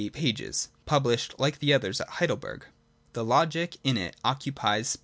[0.09, 2.65] 288, published (like the others) at Heidelberg.
[3.13, 4.99] The Logic in it occupies pp.